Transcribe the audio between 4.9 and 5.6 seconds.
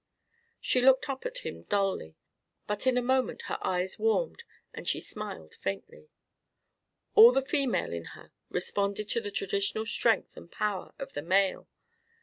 smiled